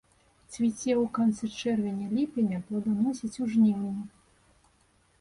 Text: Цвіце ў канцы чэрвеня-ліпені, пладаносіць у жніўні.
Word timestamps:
Цвіце 0.53 0.91
ў 1.01 1.05
канцы 1.17 1.51
чэрвеня-ліпені, 1.59 2.57
пладаносіць 2.71 3.35
у 3.45 3.55
жніўні. 3.55 4.03